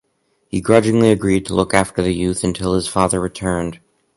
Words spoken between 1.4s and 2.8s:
to look after the youth until